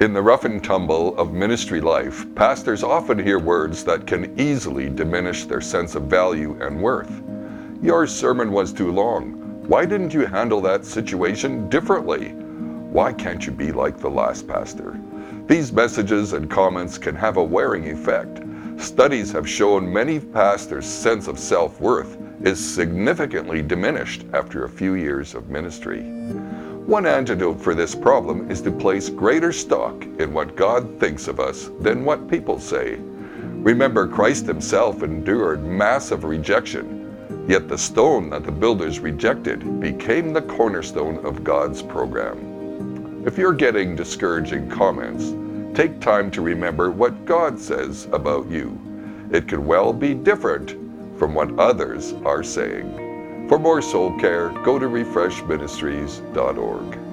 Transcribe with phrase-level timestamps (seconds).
[0.00, 4.88] In the rough and tumble of ministry life, pastors often hear words that can easily
[4.88, 7.10] diminish their sense of value and worth.
[7.82, 9.32] Your sermon was too long.
[9.66, 12.28] Why didn't you handle that situation differently?
[12.28, 15.00] Why can't you be like the last pastor?
[15.48, 18.38] These messages and comments can have a wearing effect.
[18.80, 24.94] Studies have shown many pastors' sense of self worth is significantly diminished after a few
[24.94, 26.04] years of ministry.
[26.88, 31.38] One antidote for this problem is to place greater stock in what God thinks of
[31.38, 32.96] us than what people say.
[33.60, 40.40] Remember, Christ himself endured massive rejection, yet the stone that the builders rejected became the
[40.40, 43.22] cornerstone of God's program.
[43.26, 45.34] If you're getting discouraging comments,
[45.76, 48.80] take time to remember what God says about you.
[49.30, 50.70] It can well be different
[51.18, 53.07] from what others are saying.
[53.48, 57.07] For more soul care, go to refreshministries.org.